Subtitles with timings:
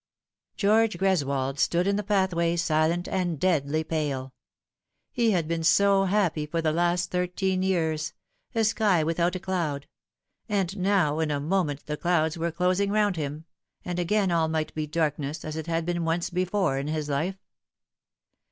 [0.57, 4.33] George Greswold stood in the pathway silent and deadly pale.
[5.11, 8.13] He had been so happy for the last thirteen years
[8.55, 9.85] a sky without a cloud
[10.49, 13.45] and now in a moment the clouds were closing round him,
[13.85, 17.37] and again all might be darkness, as it had been once before in his life.